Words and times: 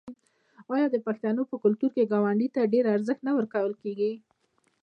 آیا 0.73 0.87
د 0.91 0.97
پښتنو 1.07 1.41
په 1.51 1.55
کلتور 1.63 1.91
کې 1.95 2.09
ګاونډي 2.11 2.47
ته 2.55 2.61
ډیر 2.73 2.85
ارزښت 2.95 3.21
نه 3.27 3.31
ورکول 3.37 3.73
کیږي؟ 3.81 4.11